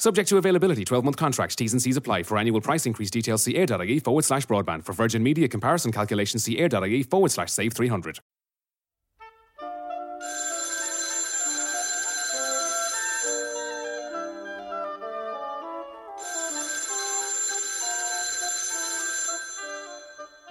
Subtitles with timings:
[0.00, 2.22] Subject to availability, 12 month contracts, T's and C's apply.
[2.22, 4.84] For annual price increase details, see air.ie forward slash broadband.
[4.84, 8.20] For Virgin Media comparison calculations, see air.ie forward slash save 300.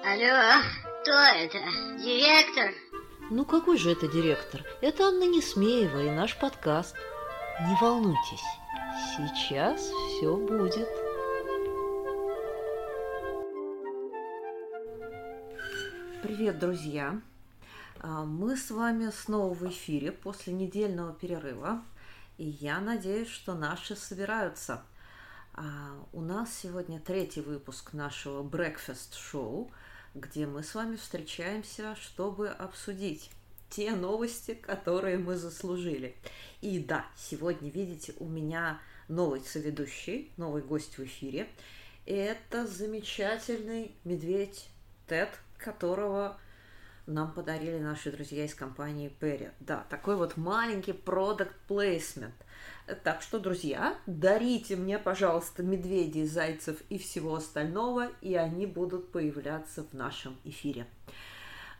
[0.03, 0.61] Алло,
[1.01, 1.59] кто это?
[2.01, 2.73] Директор?
[3.31, 4.63] Ну какой же это директор?
[4.81, 6.95] Это Анна Несмеева и наш подкаст.
[7.66, 8.44] Не волнуйтесь,
[9.16, 10.88] сейчас все будет.
[16.22, 17.20] Привет, друзья!
[17.98, 21.82] А, Мы с вами снова в эфире после недельного перерыва,
[22.38, 24.82] и я надеюсь, что наши собираются.
[25.52, 25.62] А,
[26.12, 29.70] У нас сегодня третий выпуск нашего Breakfast Show,
[30.14, 33.30] где мы с вами встречаемся, чтобы обсудить
[33.70, 36.14] те новости, которые мы заслужили.
[36.60, 41.48] И да, сегодня, видите, у меня новый соведущий, новый гость в эфире.
[42.06, 44.68] Это замечательный медведь
[45.06, 46.38] Тед, которого
[47.06, 49.50] нам подарили наши друзья из компании Perry.
[49.60, 52.34] Да, такой вот маленький продукт плейсмент.
[53.04, 59.84] Так что, друзья, дарите мне, пожалуйста, медведей, зайцев и всего остального, и они будут появляться
[59.84, 60.86] в нашем эфире.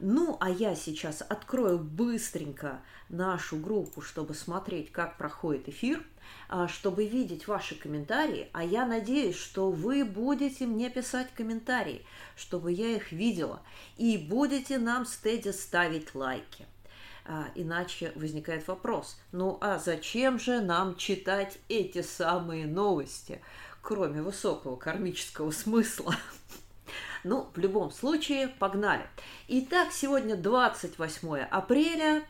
[0.03, 6.03] Ну, а я сейчас открою быстренько нашу группу, чтобы смотреть, как проходит эфир,
[6.49, 8.49] а, чтобы видеть ваши комментарии.
[8.55, 13.61] А я надеюсь, что вы будете мне писать комментарии, чтобы я их видела,
[13.99, 16.67] и будете нам с Тедди ставить лайки.
[17.27, 23.43] А, иначе возникает вопрос, ну а зачем же нам читать эти самые новости,
[23.83, 26.17] кроме высокого кармического смысла?
[27.23, 29.07] Ну, в любом случае, погнали.
[29.49, 32.25] Итак, сегодня 28 апреля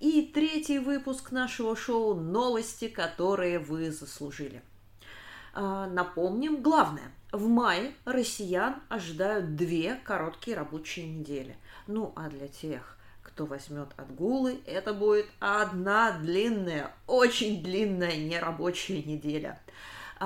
[0.00, 4.62] и третий выпуск нашего шоу «Новости, которые вы заслужили».
[5.54, 7.10] А, Напомним главное.
[7.32, 11.56] В мае россиян ожидают две короткие рабочие недели.
[11.86, 19.58] Ну, а для тех, кто возьмет отгулы, это будет одна длинная, очень длинная нерабочая неделя.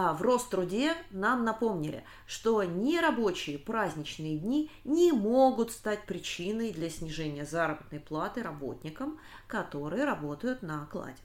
[0.00, 7.44] А в Роструде нам напомнили, что нерабочие праздничные дни не могут стать причиной для снижения
[7.44, 11.18] заработной платы работникам, которые работают на окладе.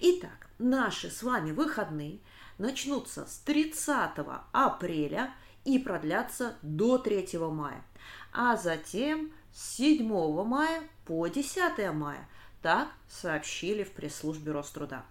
[0.00, 2.18] Итак, наши с вами выходные
[2.58, 4.10] начнутся с 30
[4.52, 5.32] апреля
[5.64, 7.82] и продлятся до 3 мая,
[8.34, 12.28] а затем с 7 мая по 10 мая.
[12.60, 15.02] Так сообщили в пресс-службе Роструда.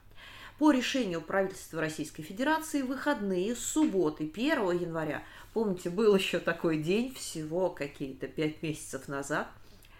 [0.57, 5.23] По решению правительства Российской Федерации выходные субботы 1 января,
[5.53, 9.47] помните, был еще такой день, всего какие-то пять месяцев назад,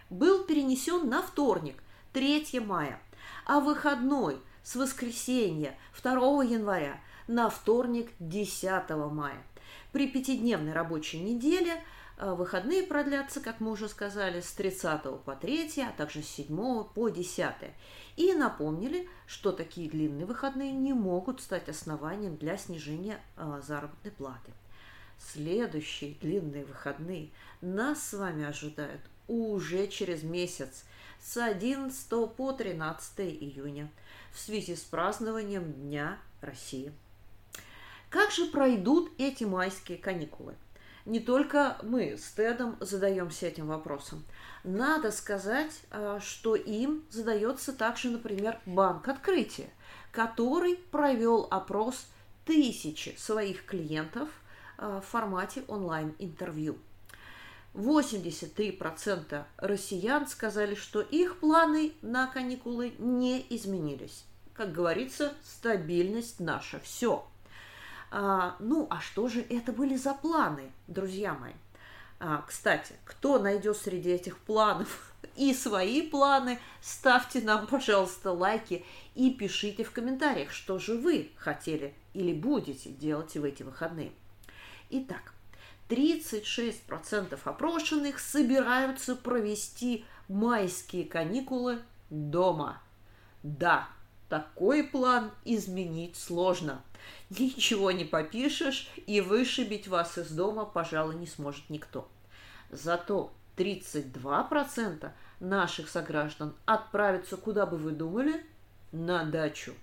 [0.10, 1.76] был перенесен на вторник,
[2.14, 3.00] 3 мая,
[3.46, 9.44] а выходной с воскресенья 2 января на вторник 10 мая.
[9.92, 11.84] При пятидневной рабочей неделе
[12.18, 17.10] выходные продлятся, как мы уже сказали, с 30 по 3, а также с 7 по
[17.10, 17.54] 10.
[18.16, 24.52] И напомнили, что такие длинные выходные не могут стать основанием для снижения э, заработной платы.
[25.20, 27.30] Следующие длинные выходные
[27.62, 30.86] нас с вами ожидают уже через месяц,
[31.22, 33.92] с 11 по 13 июня,
[34.32, 36.94] в связи с празднованием Дня России.
[38.10, 40.56] Как же пройдут эти майские каникулы?
[41.08, 44.26] Не только мы с Тедом задаемся этим вопросом.
[44.66, 49.70] Надо сказать, э, что им задается также, например, Банк Открытия,
[50.12, 52.08] который провел опрос
[52.44, 54.28] тысячи своих клиентов
[54.78, 56.78] э, в формате онлайн-интервью.
[57.74, 64.26] 83% россиян сказали, что их планы на каникулы не изменились.
[64.54, 67.26] Как говорится, стабильность наша все.
[68.10, 71.54] А, ну, а что же это были за планы, друзья мои?
[72.20, 79.32] А, кстати, кто найдет среди этих планов и свои планы, ставьте нам, пожалуйста, лайки и
[79.32, 84.12] пишите в комментариях, что же вы хотели или будете делать в эти выходные.
[84.90, 85.34] Итак,
[85.90, 92.82] 36% опрошенных собираются провести майские каникулы дома.
[93.44, 93.88] Да,
[94.30, 96.82] такой план изменить сложно.
[97.30, 102.08] Ничего не попишешь, и вышибить вас из дома, пожалуй, не сможет никто.
[102.70, 108.46] Зато 32% наших сограждан отправятся, куда бы вы думали,
[108.92, 109.74] на дачу.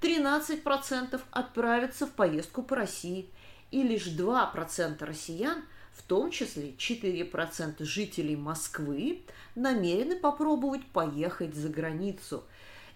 [0.00, 3.28] 13% отправятся в поездку по России,
[3.70, 5.62] и лишь 2% россиян,
[5.92, 9.22] в том числе 4% жителей Москвы,
[9.54, 12.44] намерены попробовать поехать за границу.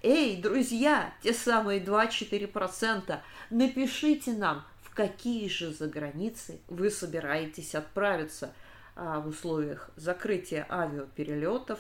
[0.05, 3.21] Эй, друзья, те самые 2-4%,
[3.51, 8.53] напишите нам, в какие же за границы вы собираетесь отправиться
[8.97, 11.79] а, в условиях закрытия авиаперелетов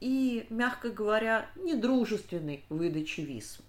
[0.00, 3.60] и, мягко говоря, недружественной выдачи виз.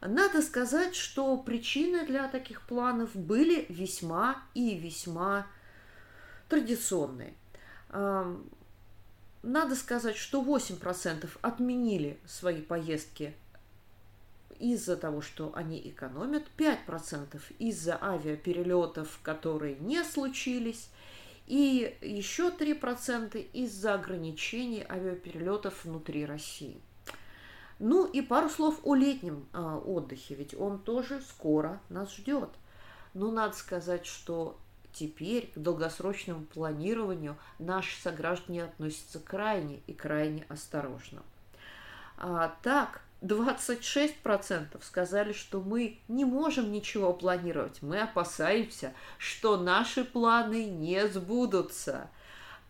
[0.00, 5.48] Надо сказать, что причины для таких планов были весьма и весьма
[6.48, 7.34] традиционные.
[9.42, 13.34] Надо сказать, что 8% отменили свои поездки
[14.58, 20.88] из-за того, что они экономят, 5% из-за авиаперелетов, которые не случились,
[21.46, 26.80] и еще 3% из-за ограничений авиаперелетов внутри России–
[27.84, 32.50] ну и пару слов о летнем э, отдыхе, ведь он тоже скоро нас ждет.
[33.12, 34.56] Но надо сказать, что
[34.92, 41.22] теперь к долгосрочному планированию наши сограждане относятся крайне и крайне осторожно.
[42.16, 47.80] А, так, 26% сказали, что мы не можем ничего планировать.
[47.82, 52.08] Мы опасаемся, что наши планы не сбудутся.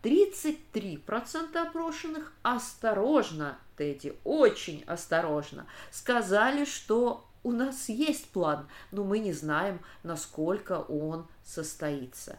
[0.03, 9.33] 33% опрошенных осторожно Тедди, очень осторожно, сказали, что у нас есть план, но мы не
[9.33, 12.39] знаем, насколько он состоится.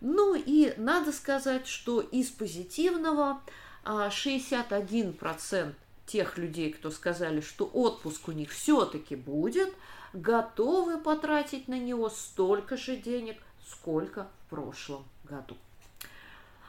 [0.00, 3.40] Ну и надо сказать, что из позитивного
[3.84, 5.72] 61% а,
[6.06, 9.72] тех людей, кто сказали, что отпуск у них все-таки будет,
[10.12, 15.56] готовы потратить на него столько же денег, сколько в прошлом году.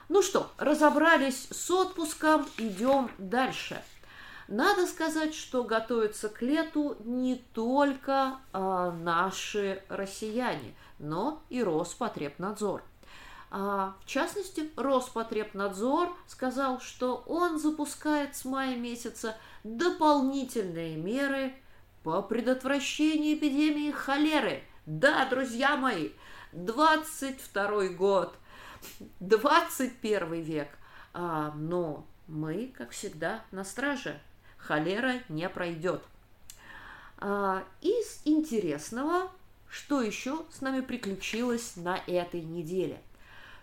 [0.10, 3.82] Ну что, разобрались с отпуском, идем дальше–
[4.48, 12.84] надо сказать, что готовятся к лету не только а, наши россияне, но и Роспотребнадзор.
[13.52, 21.54] А, в частности, Роспотребнадзор сказал, что он запускает с мая месяца дополнительные меры
[22.04, 24.64] по предотвращению эпидемии холеры.
[24.86, 26.10] Да, друзья мои,
[26.52, 28.36] 22 год,
[29.22, 30.68] 21 век,
[31.14, 34.20] а, но мы, как всегда, на страже
[34.66, 36.02] холера не пройдет.
[37.18, 39.32] А, из интересного,
[39.70, 43.02] что еще с нами приключилось на этой неделе?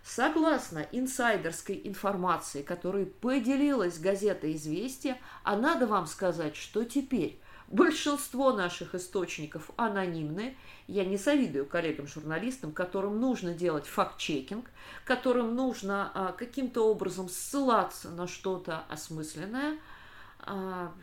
[0.03, 8.95] Согласно инсайдерской информации, которой поделилась газета «Известия», а надо вам сказать, что теперь большинство наших
[8.95, 10.57] источников анонимны.
[10.87, 14.65] Я не завидую коллегам-журналистам, которым нужно делать факт-чекинг,
[15.05, 19.77] которым нужно а, каким-то образом ссылаться на что-то осмысленное–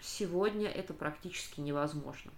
[0.03, 2.33] сегодня это практически невозможно.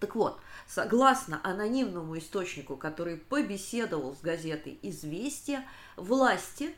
[0.00, 5.66] Так вот, согласно анонимному источнику, который побеседовал с газетой «Известия»,
[5.96, 6.74] власти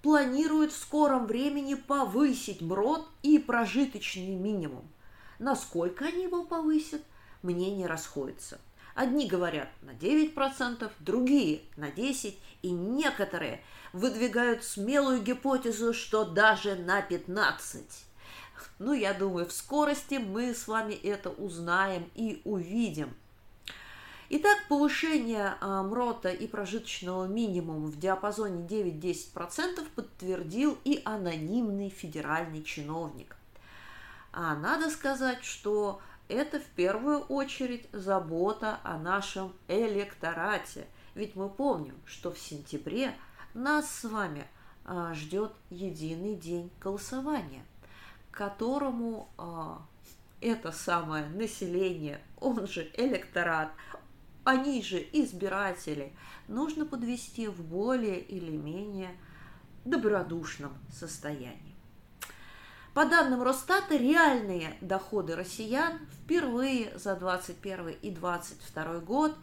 [0.00, 4.88] планируют в скором времени повысить МРОД и прожиточный минимум.
[5.38, 7.02] Насколько они его повысят,
[7.42, 8.58] мнения расходятся.
[8.94, 13.62] Одни говорят на 9%, другие на 10%, и некоторые
[13.92, 17.84] выдвигают смелую гипотезу, что даже на 15%.
[18.78, 23.14] Ну, я думаю, в скорости мы с вами это узнаем и увидим.
[24.34, 33.36] Итак, повышение а, МРОТа и прожиточного минимума в диапазоне 9-10% подтвердил и анонимный федеральный чиновник.
[34.32, 40.86] А надо сказать, что это в первую очередь забота о нашем электорате.
[41.14, 43.14] Ведь мы помним, что в сентябре
[43.52, 44.46] нас с вами
[44.86, 47.66] а, ждет единый день голосования
[48.32, 49.82] которому а,
[50.40, 53.70] это самое население, он же электорат,
[54.42, 56.12] они же избиратели,
[56.48, 59.16] нужно подвести в более или менее
[59.84, 61.76] добродушном состоянии.
[62.94, 69.36] По данным Росстата, реальные доходы россиян впервые за 2021 и 2022 год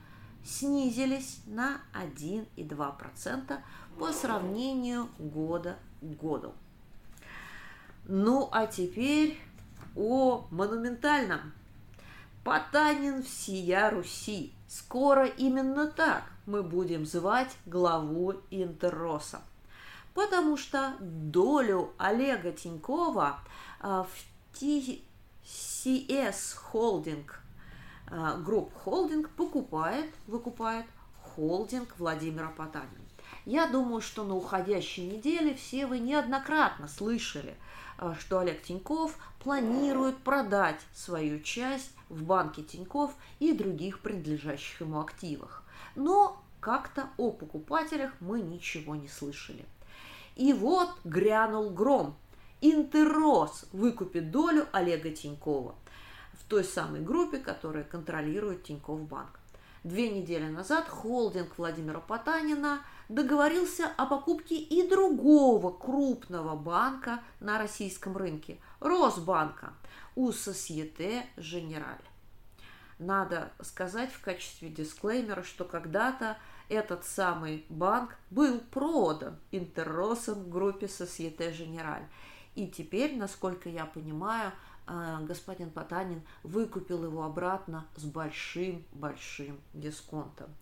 [0.44, 3.60] снизились на 1,2%
[3.98, 6.54] по сравнению года к году.
[8.12, 9.40] Ну, а теперь
[9.96, 11.54] о монументальном.
[12.44, 14.52] Потанин всея Руси.
[14.68, 19.42] Скоро именно так мы будем звать главу Интерроса.
[20.16, 23.42] Потому что долю Олега Тинькова
[23.80, 27.44] а, в TCS Holding,
[28.44, 30.88] Group Holding покупает, выкупает
[31.22, 33.09] холдинг Владимира Потанина.
[33.46, 37.56] Я думаю, что на уходящей неделе все вы неоднократно слышали,
[37.98, 45.00] а, что Олег Тиньков планирует продать свою часть в банке Тинькофф и других принадлежащих ему
[45.00, 45.64] активах.
[45.96, 49.66] Но как-то о покупателях мы ничего не слышали.
[50.36, 52.16] И вот грянул гром.
[52.62, 55.76] Интеррос выкупит долю Олега Тинькова
[56.34, 59.40] в той самой группе, которая контролирует Тиньков банк.
[59.84, 68.16] Две недели назад холдинг Владимира Потанина договорился о покупке и другого крупного банка на российском
[68.16, 69.74] рынке– Росбанка
[70.16, 72.04] у Societe Generale.
[73.00, 76.38] Надо сказать в качестве дисклеймера, что когда-то
[76.70, 82.06] этот самый банк был продан Интерросом группе Societe Generale.
[82.56, 84.52] И теперь, насколько я понимаю,
[84.86, 90.54] а, господин Потанин выкупил его обратно с большим-большим дисконтом.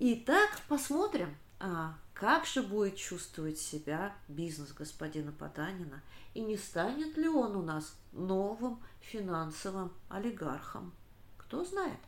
[0.00, 6.02] Итак, посмотрим, а, как же будет чувствовать себя бизнес господина Потанина
[6.34, 10.92] и не станет ли он у нас новым финансовым олигархом.
[11.36, 11.98] Кто знает.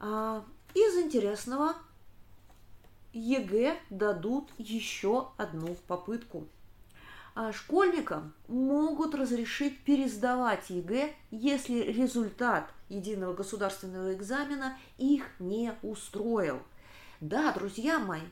[0.00, 1.76] А, из интересного
[3.12, 6.48] ЕГЭ дадут еще одну попытку–
[7.52, 16.60] школьникам могут разрешить пересдавать ЕГЭ, если результат единого государственного экзамена их не устроил.
[17.20, 18.22] Да, друзья мои,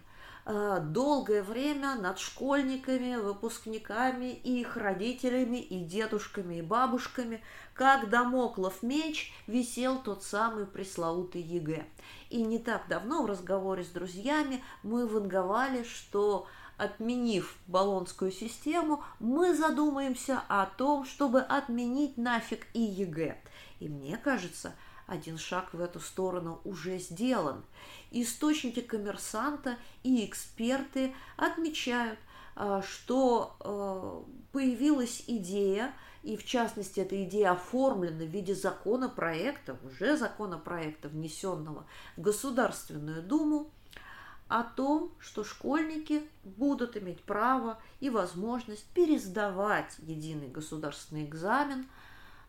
[0.48, 7.42] а, долгое время над школьниками, выпускниками, их родителями, и дедушками, и бабушками,
[7.74, 11.84] как дамоклов меч, висел тот самый пресловутый ЕГЭ.
[12.30, 16.46] И не так давно в разговоре с друзьями мы ванговали, что
[16.76, 23.38] отменив Болонскую систему, мы задумаемся о том, чтобы отменить нафиг и ЕГЭ.
[23.80, 24.74] И мне кажется,
[25.06, 27.64] один шаг в эту сторону уже сделан.
[28.10, 32.18] Источники «Коммерсанта» и эксперты отмечают,
[32.54, 40.16] а, что а, появилась идея, и в частности эта идея оформлена в виде законопроекта, уже
[40.16, 43.70] законопроекта, внесенного в Государственную Думу,
[44.48, 51.86] о том, что школьники будут иметь право и возможность пересдавать единый государственный экзамен,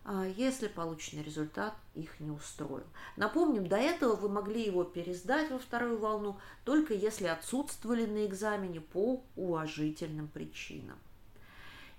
[0.05, 2.85] а, если полученный результат их не устроил.
[3.15, 8.79] Напомним, до этого вы могли его пересдать во вторую волну, только если отсутствовали на экзамене
[8.79, 10.97] по уважительным причинам.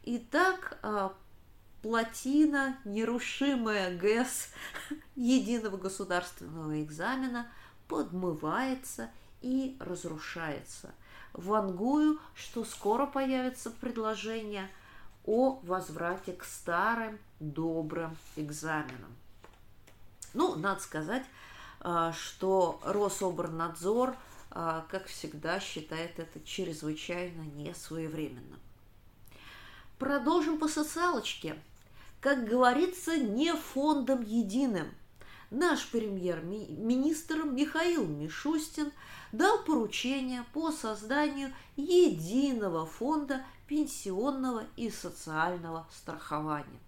[0.05, 1.12] Итак, а,
[1.83, 4.52] плотина, нерушимая ГЭС
[5.17, 7.50] единого государственного экзамена
[7.88, 10.95] подмывается и разрушается.
[11.33, 14.68] Вангую, что скоро появится предложение
[15.25, 19.14] о возврате к старым добрым экзаменам.
[20.35, 21.25] Ну, надо сказать,
[21.80, 24.16] а, что Рособорнадзор,
[24.50, 28.59] а, как всегда, считает это чрезвычайно несвоевременным.
[29.99, 31.57] Продолжим по социалочке.
[32.21, 34.92] Как говорится, не фондом единым.
[35.50, 38.93] Наш премьер-министр Михаил Мишустин–
[39.33, 46.81] дал поручение по созданию единого фонда пенсионного и социального страхования.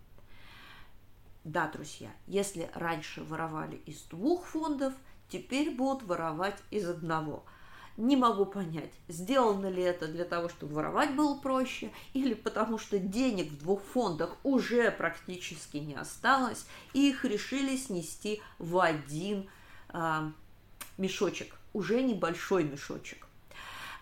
[1.44, 4.94] Да, друзья, если раньше воровали из двух фондов,
[5.28, 7.44] теперь будут воровать из одного.
[8.00, 12.98] Не могу понять, сделано ли это для того, чтобы воровать было проще, или потому что
[12.98, 16.64] денег в двух фондах уже практически не осталось,
[16.94, 19.50] и их решили снести в один
[19.90, 20.32] а,
[20.96, 23.26] мешочек уже небольшой мешочек.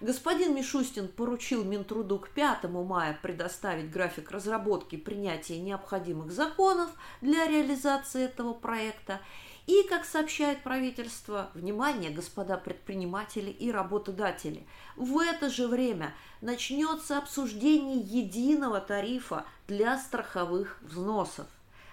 [0.00, 6.88] Господин Мишустин поручил Минтруду к 5 мая предоставить график разработки принятия необходимых законов
[7.20, 9.20] для реализации этого проекта.
[9.66, 17.98] И, как сообщает правительство, внимание, господа предприниматели и работодатели, в это же время начнется обсуждение
[17.98, 21.48] единого тарифа для страховых взносов.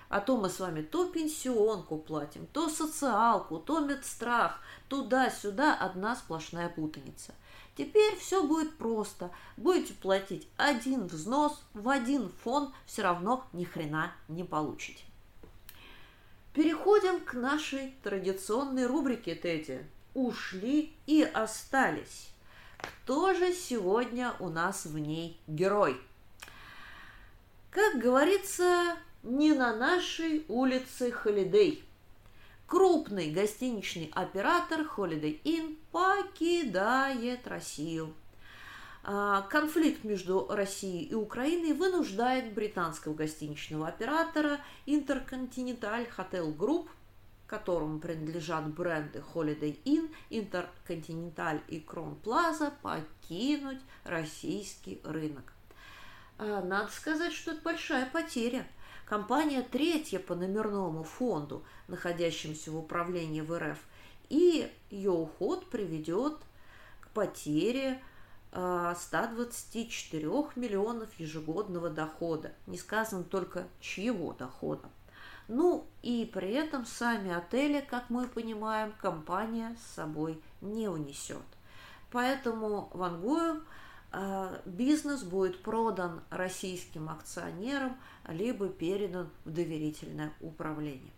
[0.10, 4.60] А то мы с вами то пенсионку платим, то социалку, то медстрах,
[4.90, 7.34] туда-сюда одна сплошная путаница.
[7.76, 9.32] Теперь все будет просто.
[9.58, 15.04] Будете платить один взнос в один фонд, все равно ни хрена не получите.
[16.54, 19.86] Переходим к нашей традиционной рубрике, Тети.
[20.14, 22.30] Ушли и остались.
[22.78, 26.00] Кто же сегодня у нас в ней герой?
[27.72, 31.84] Как говорится, не на нашей улице Холидей.
[32.68, 38.14] Крупный гостиничный оператор Holiday Inn покидает Россию.
[39.02, 46.90] А, конфликт между Россией и Украиной вынуждает британского гостиничного оператора Intercontinental Hotel Group
[47.48, 55.54] которому принадлежат бренды Holiday Inn, Intercontinental и Crown Plaza, покинуть российский рынок.
[56.38, 58.68] А, надо сказать, что это большая потеря.
[59.06, 63.78] Компания третья по номерному фонду, находящемуся в управлении в РФ,
[64.30, 66.38] и ее уход приведет
[67.02, 68.02] к потере
[68.52, 72.54] 124 а, миллионов ежегодного дохода.
[72.68, 74.90] Не сказано только чьего дохода.
[75.48, 81.44] Ну и при этом сами отели, как мы понимаем, компания с собой не унесет.
[82.12, 83.62] Поэтому Ван Гою
[84.12, 87.98] а, бизнес будет продан российским акционерам,
[88.30, 91.12] либо передан в доверительное управление.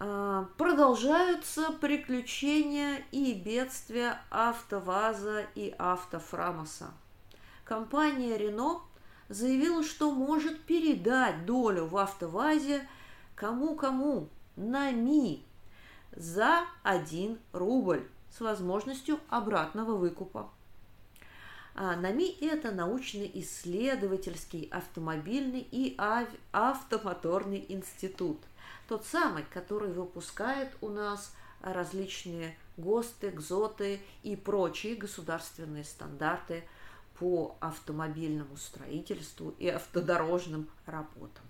[0.00, 6.92] А, продолжаются приключения и бедствия АвтоВАЗа и АвтоФрамоса.
[7.64, 8.80] Компания Рено
[9.28, 12.86] заявила, что может передать долю в АвтоВАЗе
[13.34, 15.44] кому-кому на МИ
[16.12, 20.48] за 1 рубль с возможностью обратного выкупа.
[21.74, 25.96] А НАМИ– это научно-исследовательский автомобильный и
[26.52, 28.38] автомоторный институт.
[28.88, 36.64] Тот самый, который выпускает у нас различные ГОСТы, ГЗОТы и прочие государственные стандарты
[37.18, 41.44] по автомобильному строительству и автодорожным работам.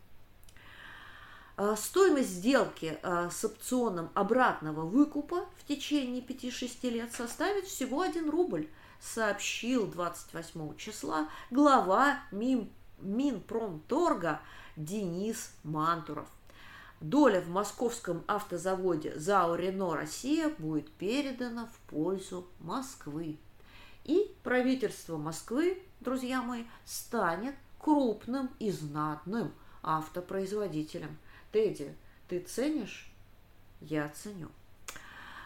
[1.57, 8.31] А, стоимость сделки а, с опционом обратного выкупа в течение 5-6 лет составит всего 1
[8.31, 8.69] рубль,
[9.01, 12.69] сообщил 28 числа глава Мин,
[12.99, 14.41] Минпромторга
[14.77, 16.27] Денис Мантуров.
[17.01, 23.39] Доля в московском автозаводе ЗАО «Рено Россия» будет передана в пользу Москвы.
[24.05, 29.53] И правительство Москвы, друзья мои, станет крупным и знатным
[29.83, 31.17] автопроизводителем.
[31.53, 31.95] Тедди,
[32.29, 33.13] ты ценишь?
[33.81, 34.49] Я ценю.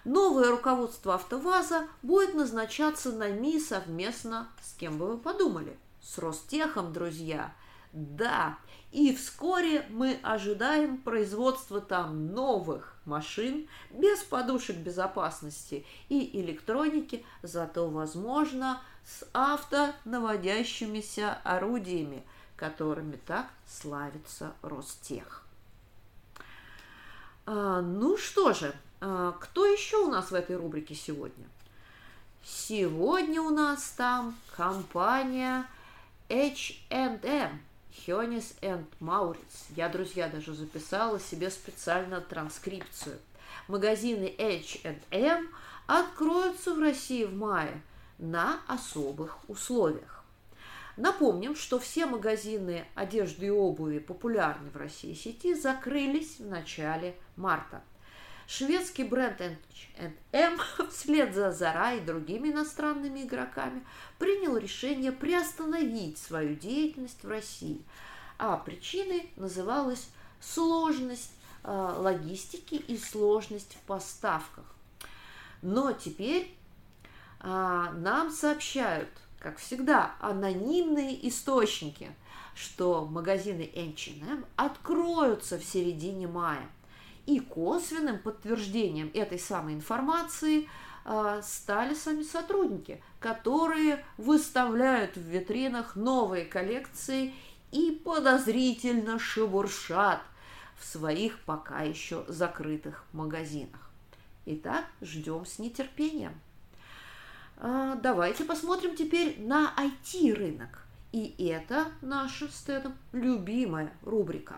[0.04, 5.76] Новое руководство АвтоВАЗа будет назначаться на МИ совместно с кем бы вы подумали?
[6.00, 7.54] С Ростехом, друзья.
[7.92, 8.58] Да,
[8.92, 18.82] и вскоре мы ожидаем производства там новых машин без подушек безопасности и электроники, зато, возможно,
[19.04, 22.22] с автонаводящимися орудиями,
[22.54, 25.46] которыми так славится Ростех.
[27.46, 31.46] А, ну что же, а, кто еще у нас в этой рубрике сегодня?
[32.44, 35.64] Сегодня у нас там компания
[36.28, 37.58] H&M,
[37.94, 39.66] Хёнис энд Мауриц.
[39.76, 43.18] Я, друзья, даже записала себе специально транскрипцию.
[43.68, 45.48] Магазины H&M
[45.86, 47.82] откроются в России в мае
[48.18, 50.24] на особых условиях.
[50.96, 57.82] Напомним, что все магазины одежды и обуви, популярные в России сети, закрылись в начале марта–
[58.54, 60.60] Шведский бренд H&M
[60.90, 63.82] вслед за Zara и другими иностранными игроками
[64.18, 67.82] принял решение приостановить свою деятельность в России,
[68.36, 70.06] а причиной называлась
[70.38, 71.32] сложность
[71.64, 74.66] э, логистики и сложность в поставках.
[75.62, 76.54] Но теперь
[77.40, 82.14] э, нам сообщают, как всегда, анонимные источники,
[82.54, 86.68] что магазины H&M откроются в середине мая–
[87.26, 90.68] и косвенным подтверждением этой самой информации
[91.04, 97.34] а, стали сами сотрудники, которые выставляют в витринах новые коллекции
[97.70, 100.22] и подозрительно шебуршат
[100.78, 103.90] в своих пока еще закрытых магазинах.
[104.46, 106.34] Итак, ждем с нетерпением.
[107.56, 110.84] А, давайте посмотрим теперь на IT-рынок.
[111.12, 112.64] И это наша с
[113.12, 114.56] любимая рубрика.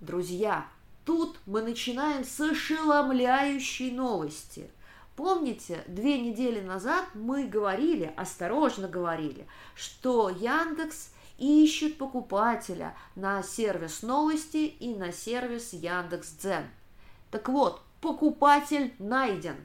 [0.00, 0.66] Друзья,
[1.04, 4.70] Тут мы начинаем с ошеломляющей новости.
[5.16, 14.58] Помните, две недели назад мы говорили, осторожно говорили, что Яндекс ищет покупателя на сервис новости
[14.58, 16.70] и на сервис Яндекс.Дзен.
[17.32, 19.56] Так вот, покупатель найден.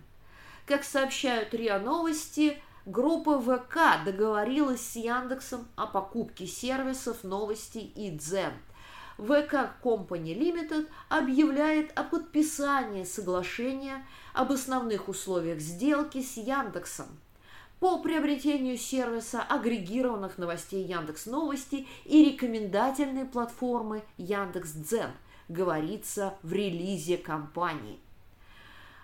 [0.65, 8.54] Как сообщают РИА Новости, группа ВК договорилась с Яндексом о покупке сервисов новости и Дзен–
[9.17, 17.08] ВК Company Limited объявляет о подписании соглашения об основных условиях сделки с Яндексом
[17.80, 25.12] по приобретению сервиса агрегированных новостей Яндекс Новости и рекомендательной платформы Яндекс Дзен,
[25.47, 27.99] говорится в релизе компании.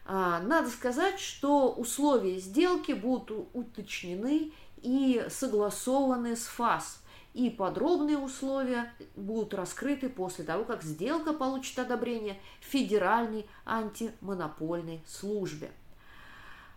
[0.06, 6.99] А, надо сказать, что условия сделки будут уточнены и согласованы с ФАС–
[7.34, 15.72] и подробные условия будут раскрыты после того, как сделка получит одобрение Федеральной антимонопольной службе.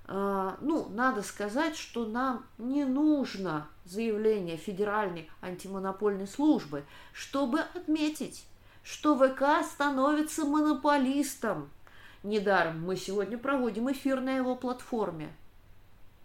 [0.09, 8.47] А, ну, надо сказать, что нам не нужно заявление Федеральной антимонопольной службы, чтобы отметить,
[8.83, 11.71] что ВК становится монополистом.
[12.23, 15.35] Недаром мы сегодня проводим эфир на его платформе.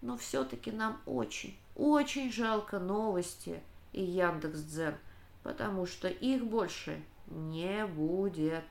[0.02, 3.62] Но все-таки нам очень, очень жалко новости
[3.93, 4.95] и Яндекс.Дзен,
[5.43, 8.63] потому что их больше не будет.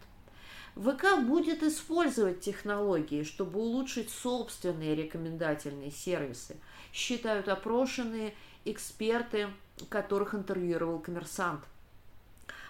[0.76, 6.56] ВК будет использовать технологии, чтобы улучшить собственные рекомендательные сервисы,
[6.92, 9.48] считают опрошенные эксперты,
[9.88, 11.64] которых интервьюировал коммерсант.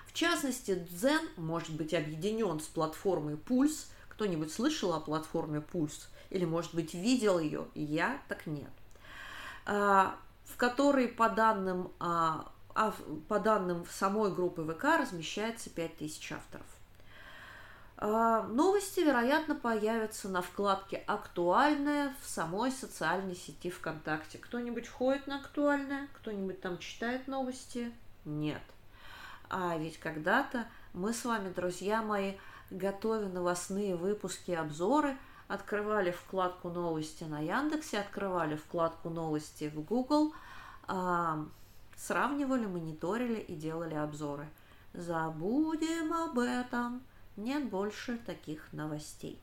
[0.07, 3.93] В частности, Дзен может быть объединен с платформой Пульс.
[4.09, 6.09] Кто-нибудь слышал о платформе Пульс?
[6.31, 7.69] Или, может быть, видел ее?
[7.75, 8.71] Я так нет.
[10.51, 12.51] А, в которой, по данным, а,
[13.29, 16.67] по данным самой группы ВК, размещается 5000 авторов.
[17.97, 24.39] А, новости, вероятно, появятся на вкладке «Актуальное» в самой социальной сети ВКонтакте.
[24.39, 26.09] Кто-нибудь ходит на «Актуальное»?
[26.15, 27.93] Кто-нибудь там читает новости?
[28.25, 28.63] Нет.
[29.51, 32.35] А ведь когда-то мы с вами, друзья мои,
[32.71, 35.17] готовя новостные выпуски и обзоры,
[35.51, 40.33] открывали вкладку новости на Яндексе, открывали вкладку новости в Google,
[40.87, 41.45] а,
[41.97, 44.49] сравнивали, мониторили и делали обзоры.
[44.95, 47.03] Забудем об этом.
[47.37, 49.41] Нет больше таких новостей.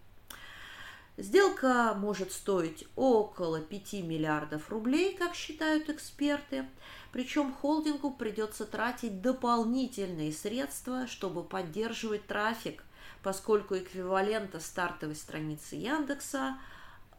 [1.17, 6.65] Сделка может стоить около 5 миллиардов рублей, как считают эксперты.
[7.11, 12.83] Причем холдингу придется тратить дополнительные средства, чтобы поддерживать трафик,
[13.23, 16.58] поскольку эквивалента стартовой страницы Яндекса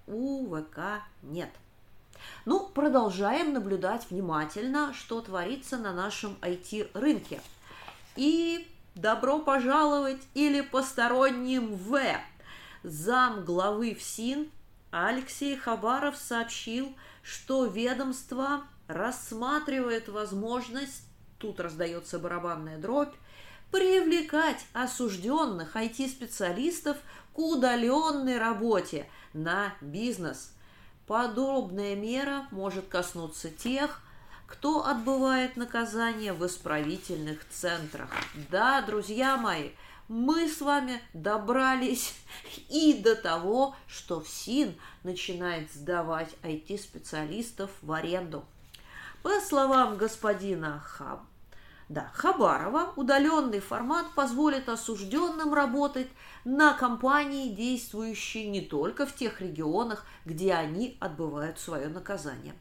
[0.06, 1.50] у ВК нет.
[2.44, 7.40] Ну, продолжаем наблюдать внимательно, что творится на нашем IT-рынке.
[8.16, 12.00] И добро пожаловать или посторонним в
[12.82, 14.50] зам главы ФСИН
[14.90, 21.04] Алексей Хабаров сообщил, что ведомство рассматривает возможность,
[21.38, 23.14] тут раздается барабанная дробь,
[23.70, 26.96] привлекать осужденных IT-специалистов
[27.32, 30.52] к удаленной работе на бизнес.
[31.06, 34.02] Подобная мера может коснуться тех,
[34.46, 38.10] кто отбывает наказание в исправительных центрах.
[38.50, 39.70] Да, друзья мои,
[40.08, 42.14] мы с вами добрались
[42.70, 48.44] и до того, что ФСИН начинает сдавать IT-специалистов в аренду.
[49.22, 51.20] По словам господина Хаб,
[51.88, 56.08] да, Хабарова, удаленный формат позволит осужденным работать
[56.44, 62.54] на компании, действующие не только в тех регионах, где они отбывают свое наказание.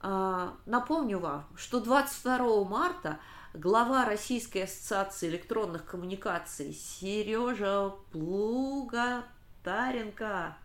[0.00, 3.18] А, напомню вам, что 22 марта
[3.52, 10.56] глава Российской ассоциации электронных коммуникаций Сережа Плугатаренко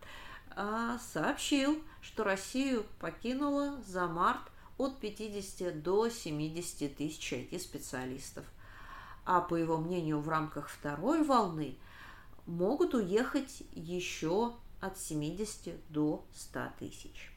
[0.55, 4.39] а, сообщил, что Россию покинуло за март
[4.80, 8.46] от 50 до 70 тысяч IT-специалистов.
[9.26, 11.76] А по его мнению, в рамках второй волны
[12.48, 17.32] могут уехать еще от 70 до 100 тысяч.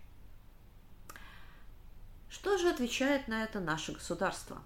[2.30, 4.62] Что же отвечает на это наше государство?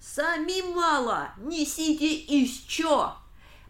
[0.00, 3.14] Самим мало, несите чё?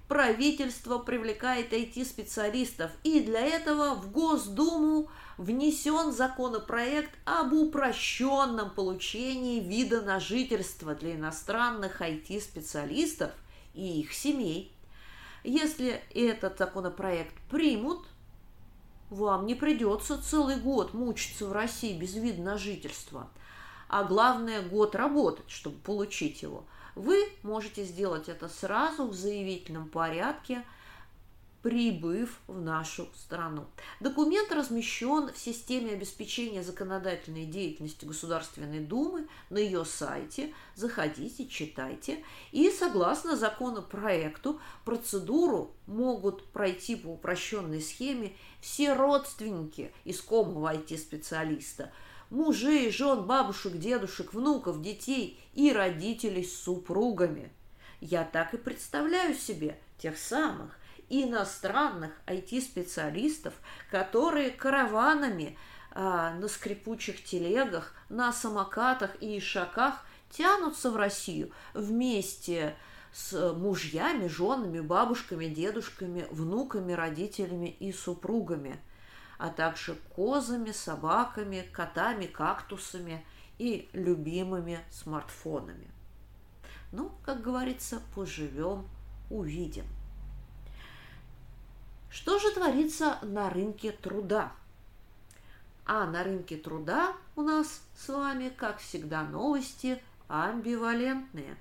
[0.09, 10.21] правительство привлекает IT-специалистов, и для этого в Госдуму внесен законопроект об упрощенном получении вида на
[10.21, 13.31] жительство для иностранных IT-специалистов
[13.75, 14.73] и их семей.
[15.43, 18.07] Если этот законопроект примут,
[19.11, 23.29] вам не придется целый год мучиться в России без вида на жительство,
[23.89, 30.65] а главное год работать, чтобы получить его– вы можете сделать это сразу в заявительном порядке,
[31.65, 33.65] прибыв в нашу страну.
[33.99, 40.53] Документ размещен в системе обеспечения законодательной деятельности Государственной Думы на ее сайте.
[40.75, 42.23] Заходите, читайте.
[42.53, 51.91] И согласно законопроекту процедуру могут пройти по упрощенной схеме все родственники искомого IT-специалиста–
[52.31, 57.51] мужей, жен, бабушек, дедушек, внуков, детей и родителей с супругами.
[58.03, 63.55] Я так и представляю себе тех самых иностранных IT-специалистов,
[63.91, 65.59] которые караванами
[65.91, 72.77] а, на скрипучих телегах, на самокатах и ишаках тянутся в Россию вместе
[73.13, 78.81] с мужьями, женами, бабушками, дедушками, внуками, родителями и супругами–
[79.39, 83.25] а также козами, собаками, котами, кактусами
[83.59, 85.91] и любимыми смартфонами.
[86.93, 88.89] Ну, как говорится, поживем,
[89.31, 89.85] увидим.
[92.15, 94.53] Что же творится на рынке труда?
[95.85, 101.57] А на рынке труда у нас с вами, как всегда, новости амбивалентные.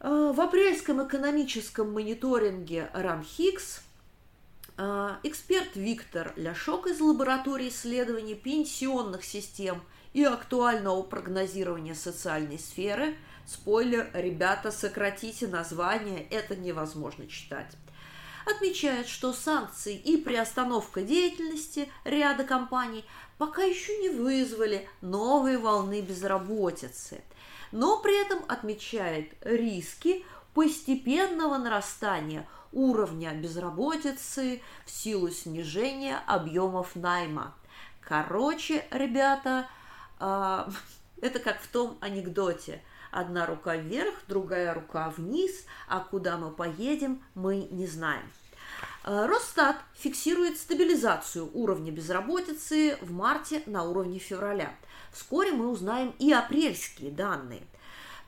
[0.00, 3.80] Э, в апрельском экономическом мониторинге РАМХИКС
[4.76, 14.10] э, эксперт Виктор Ляшок из лаборатории исследований пенсионных систем и актуального прогнозирования социальной сферы– Спойлер,
[14.12, 17.76] ребята, сократите название, это невозможно читать.
[18.46, 23.04] Отмечает, что санкции и приостановка деятельности ряда компаний
[23.38, 27.24] пока еще не вызвали новые волны безработицы,
[27.72, 37.52] но при этом отмечает риски постепенного нарастания уровня безработицы в силу снижения объемов найма.
[38.00, 39.66] Короче, ребята,
[40.20, 40.68] э,
[41.20, 42.80] это как в том анекдоте–
[43.16, 48.30] Одна рука вверх, другая рука вниз, а куда мы поедем, мы не знаем.
[49.04, 54.74] Э, Росстат фиксирует стабилизацию уровня безработицы в марте на уровне февраля.
[55.12, 57.62] Вскоре мы узнаем и апрельские данные.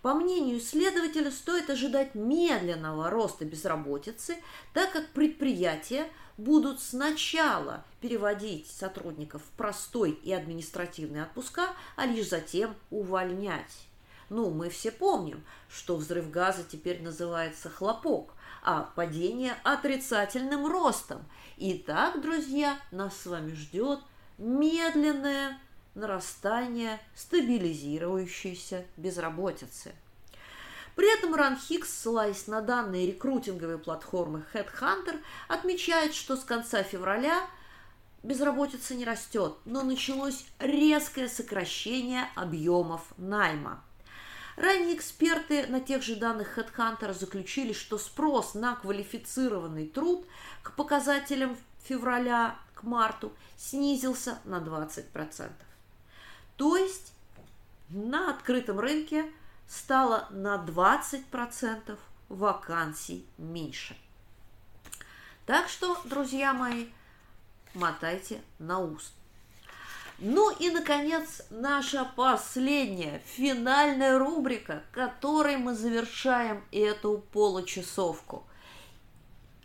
[0.01, 4.39] По мнению исследователя, стоит ожидать медленного роста безработицы,
[4.73, 12.75] так как предприятия будут сначала переводить сотрудников в простой и административный отпуска, а лишь затем
[12.89, 13.88] увольнять.
[14.31, 21.25] Ну, мы все помним, что взрыв газа теперь называется хлопок, а падение отрицательным ростом.
[21.57, 24.01] Итак, друзья, нас с вами ждет
[24.37, 25.59] медленное
[25.95, 29.95] нарастание стабилизирующейся безработицы.
[30.95, 37.49] При этом Ранхикс, ссылаясь на данные рекрутинговой платформы Headhunter, отмечает, что с конца февраля
[38.23, 43.85] безработица не растет, но началось резкое сокращение объемов найма.
[44.59, 50.27] Ранее эксперты на тех же данных HeadHunter заключили, что спрос на квалифицированный труд
[50.65, 55.53] к показателям февраля к марту снизился на 20%.
[56.57, 57.13] То есть
[57.89, 59.31] на открытом рынке
[59.69, 61.97] стало на 20%
[62.29, 63.97] вакансий меньше.
[65.47, 66.89] Так что, друзья мои,
[67.75, 69.13] мотайте на уст.
[70.21, 78.45] Ну и, наконец, наша последняя, финальная рубрика, которой мы завершаем эту получасовку.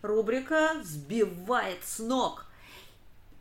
[0.04, 2.46] Рубрика «Сбивает с ног».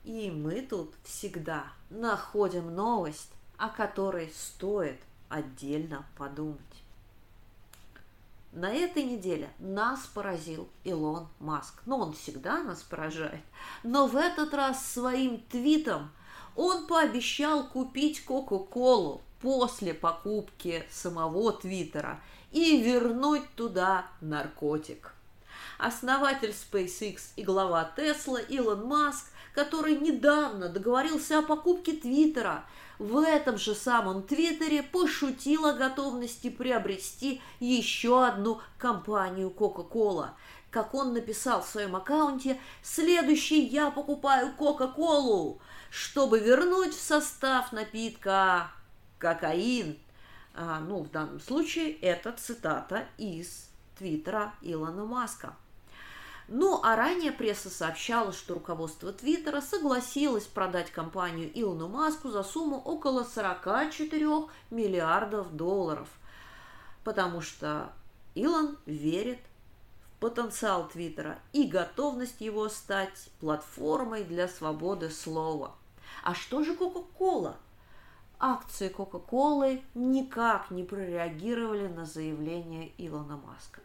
[0.05, 4.99] И мы тут всегда находим новость, о которой стоит
[5.29, 6.61] отдельно подумать.
[8.53, 11.75] На этой неделе нас поразил Илон Маск.
[11.85, 13.43] Ну, он всегда нас поражает.
[13.83, 16.11] Но в этот раз своим твитом–
[16.57, 22.21] он пообещал купить Кока-Колу после покупки самого Твиттера
[22.53, 25.15] и вернуть туда наркотик.
[25.79, 32.65] Основатель SpaceX и глава Тесла Илон Маск, который недавно договорился о покупке Твиттера,
[32.99, 40.31] в этом же самом Твиттере пошутил о готовности приобрести еще одну компанию Coca-Cola.
[40.71, 45.61] Как он написал в своем аккаунте, «Следующий я покупаю Кока-Колу
[45.93, 48.71] чтобы вернуть в состав напитка
[49.19, 49.99] кокаин.
[50.55, 55.55] А, ну, в данном случае это цитата из твиттера Илона Маска.
[56.49, 62.79] Ну, а ранее пресса сообщала, что руководство Твиттера согласилось продать компанию Илону Маску за сумму
[62.79, 66.09] около 44 миллиардов долларов,
[67.05, 67.93] потому что
[68.35, 69.41] Илон верит
[70.05, 75.75] в потенциал Твиттера и готовность его стать платформой для свободы слова–
[76.23, 77.57] а что же Кока-Кола?
[78.39, 83.81] Акции Кока-Колы никак не прореагировали на заявление Илона Маска.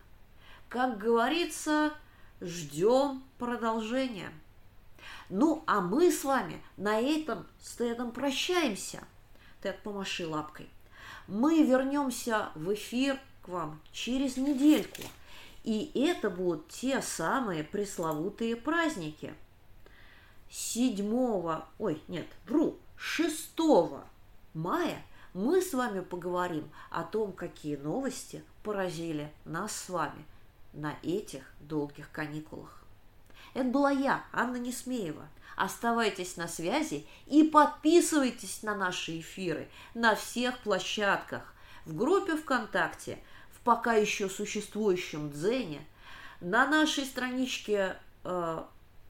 [0.69, 1.93] Как говорится,
[2.41, 4.31] ждем продолжения.
[5.29, 9.03] Ну, а мы с вами на этом с Тедом прощаемся.
[9.61, 10.69] Тед, помаши лапкой.
[11.27, 15.03] Мы вернемся в эфир к вам через недельку.
[15.63, 19.33] И это будут те самые пресловутые праздники–
[20.49, 23.51] 7, ой, нет, вру, 6
[24.53, 30.25] мая мы с вами поговорим о том, какие новости поразили нас с вами
[30.73, 32.81] на этих долгих каникулах.
[33.53, 35.27] Это была я, Анна Несмеева.
[35.55, 41.53] Оставайтесь на связи и подписывайтесь на наши эфиры на всех площадках,
[41.85, 43.19] в группе ВКонтакте,
[43.51, 45.85] в пока еще существующем Дзене,
[46.41, 48.63] на нашей страничке э,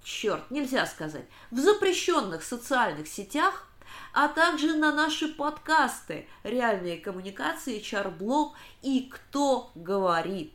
[0.07, 3.67] черт, нельзя сказать, в запрещенных социальных сетях,
[4.13, 10.53] а также на наши подкасты «Реальные коммуникации», «Чарблог» и «Кто говорит».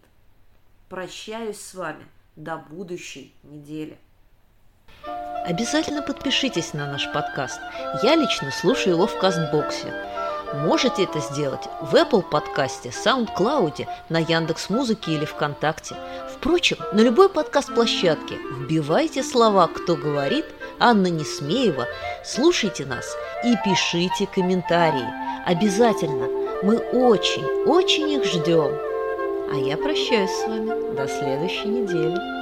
[0.88, 3.98] Прощаюсь с вами до будущей недели.
[5.44, 7.60] Обязательно подпишитесь на наш подкаст.
[8.02, 10.21] Я лично слушаю его в Кастбоксе.
[10.54, 15.96] Можете это сделать в Apple подкасте, SoundCloud, на Яндекс Музыке или ВКонтакте.
[16.34, 20.44] Впрочем, на любой подкаст-площадке вбивайте слова «Кто говорит»,
[20.78, 21.86] Анна Несмеева,
[22.24, 23.06] слушайте нас
[23.44, 25.08] и пишите комментарии.
[25.46, 26.28] Обязательно.
[26.62, 28.72] Мы очень, очень их ждем.
[29.52, 32.41] А я прощаюсь с вами до следующей недели.